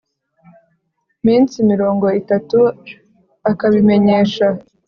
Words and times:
Minsi 1.25 1.55
mirongo 1.71 2.05
itatu 2.21 2.59
akabimenyesha 3.51 4.47